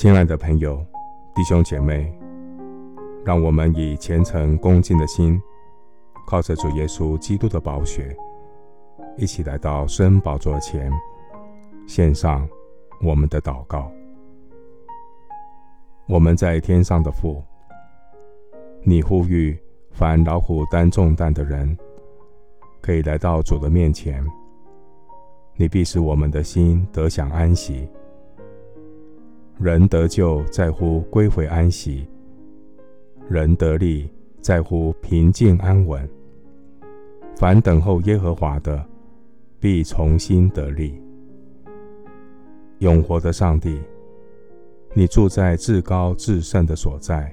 [0.00, 0.82] 亲爱的朋友、
[1.34, 2.10] 弟兄姐妹，
[3.22, 5.38] 让我们以虔诚恭敬的心，
[6.26, 8.16] 靠着主耶稣基督的宝血，
[9.18, 10.90] 一起来到施恩宝座前，
[11.86, 12.48] 献上
[13.02, 13.92] 我们的祷告。
[16.08, 17.44] 我们在天上的父，
[18.82, 19.54] 你呼吁
[19.90, 21.76] 凡老虎担重担的人，
[22.80, 24.26] 可以来到主的面前，
[25.56, 27.86] 你必使我们的心得享安息。
[29.62, 32.06] 人得救在乎归回安息，
[33.28, 34.08] 人得利
[34.40, 36.08] 在乎平静安稳。
[37.36, 38.82] 凡等候耶和华的，
[39.58, 40.98] 必重新得利。
[42.78, 43.78] 永活的上帝，
[44.94, 47.30] 你住在至高至圣的所在，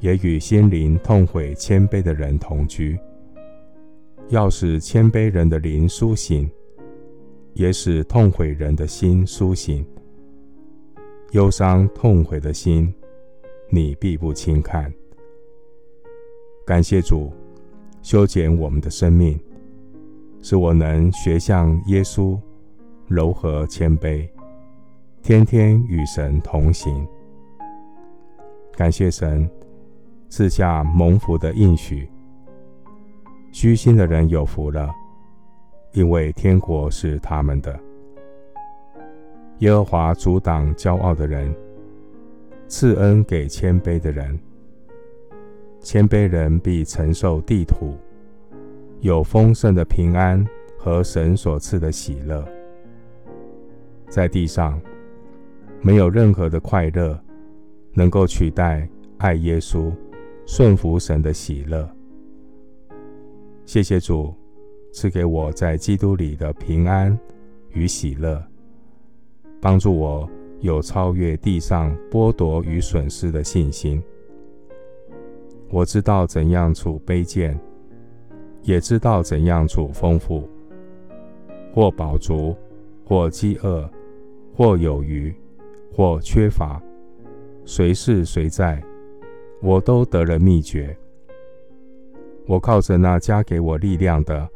[0.00, 2.98] 也与心灵痛悔谦卑的人同居，
[4.28, 6.50] 要使谦卑人的灵苏醒，
[7.54, 9.82] 也使痛悔人的心苏醒。
[11.34, 12.94] 忧伤痛悔的心，
[13.68, 14.92] 你必不轻看。
[16.64, 17.32] 感谢主，
[18.02, 19.36] 修剪我们的生命，
[20.40, 22.38] 使我能学像耶稣，
[23.08, 24.28] 柔和谦卑，
[25.24, 27.04] 天天与神同行。
[28.76, 29.50] 感谢神
[30.28, 32.08] 赐下蒙福的应许，
[33.50, 34.88] 虚心的人有福了，
[35.94, 37.76] 因为天国是他们的。
[39.58, 41.54] 耶和华阻挡骄傲的人，
[42.66, 44.38] 赐恩给谦卑的人。
[45.80, 47.94] 谦卑人必承受地土，
[49.00, 50.44] 有丰盛的平安
[50.78, 52.46] 和神所赐的喜乐。
[54.08, 54.80] 在地上，
[55.82, 57.18] 没有任何的快乐
[57.92, 59.92] 能够取代爱耶稣、
[60.46, 61.88] 顺服神的喜乐。
[63.66, 64.34] 谢谢主
[64.92, 67.18] 赐给我在基督里的平安
[67.72, 68.42] 与喜乐。
[69.64, 70.28] 帮助我
[70.60, 74.02] 有超越地上剥夺与损失的信心。
[75.70, 77.58] 我知道怎样处卑贱，
[78.60, 80.46] 也知道怎样处丰富。
[81.72, 82.54] 或饱足，
[83.06, 83.88] 或饥饿，
[84.54, 85.34] 或有余，
[85.90, 86.78] 或缺乏，
[87.64, 88.84] 随是随在，
[89.62, 90.94] 我都得了秘诀。
[92.46, 94.46] 我靠着那加给我力量的，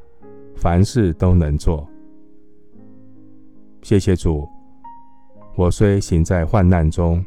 [0.54, 1.88] 凡事都能做。
[3.80, 4.46] 谢谢主。
[5.58, 7.20] 我虽行在患难中，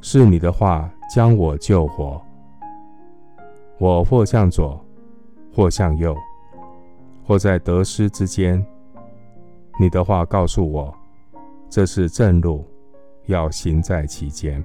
[0.00, 2.20] 是你的话将我救活。
[3.78, 4.84] 我或向左，
[5.54, 6.16] 或向右，
[7.24, 8.60] 或在得失之间，
[9.78, 10.92] 你的话告诉我，
[11.70, 12.64] 这是正路，
[13.26, 14.60] 要行在其间。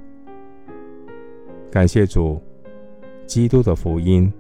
[1.70, 2.42] 感谢主，
[3.28, 4.34] 基督的福音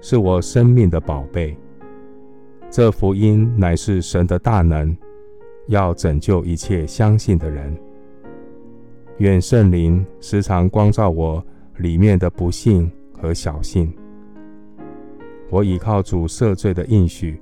[0.00, 1.56] 是我生命的宝贝。
[2.70, 4.96] 这福音乃是神的大能。
[5.66, 7.74] 要拯救一切相信的人。
[9.18, 11.44] 愿圣灵时常光照我
[11.76, 13.92] 里面的不信和小信。
[15.50, 17.40] 我倚靠主赦罪的应许，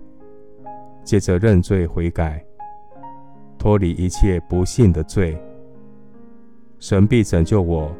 [1.03, 2.45] 借着认罪悔改，
[3.59, 5.37] 脱离一切不信的罪。
[6.79, 7.91] 神必拯救我，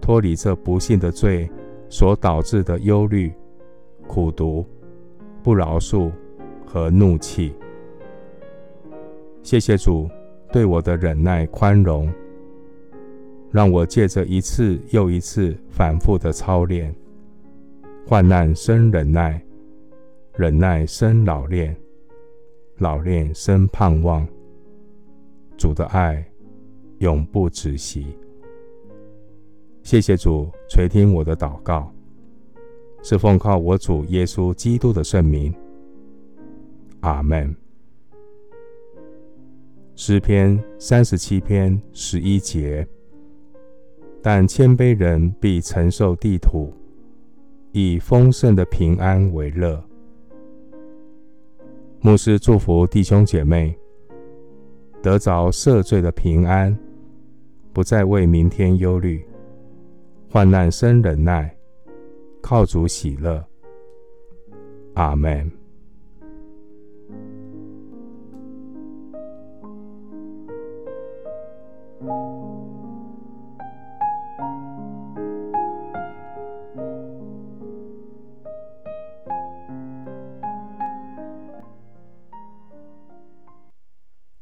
[0.00, 1.48] 脱离这不信的罪
[1.88, 3.32] 所导致的忧虑、
[4.08, 4.66] 苦毒、
[5.42, 6.10] 不饶恕
[6.66, 7.54] 和怒气。
[9.44, 10.08] 谢谢主
[10.50, 12.10] 对我的忍耐宽容，
[13.52, 16.92] 让我借着一次又一次反复的操练，
[18.06, 19.38] 患难生忍耐，
[20.34, 21.76] 忍耐生老练，
[22.78, 24.26] 老练生盼望。
[25.58, 26.26] 主的爱
[27.00, 28.06] 永不止息。
[29.82, 31.92] 谢谢主垂听我的祷告，
[33.02, 35.54] 是奉靠我主耶稣基督的圣名。
[37.00, 37.54] 阿门。
[39.96, 42.84] 诗篇三十七篇十一节，
[44.20, 46.74] 但谦卑人必承受地土，
[47.70, 49.80] 以丰盛的平安为乐。
[52.00, 53.78] 牧师祝福弟兄姐妹，
[55.00, 56.76] 得着赦罪的平安，
[57.72, 59.24] 不再为明天忧虑，
[60.28, 61.56] 患难生忍耐，
[62.42, 63.42] 靠主喜乐。
[64.94, 65.48] 阿门。